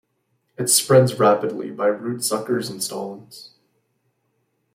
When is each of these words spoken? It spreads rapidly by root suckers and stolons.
It 0.57 0.67
spreads 0.71 1.19
rapidly 1.19 1.69
by 1.69 1.85
root 1.85 2.23
suckers 2.23 2.71
and 2.71 2.81
stolons. 2.83 3.51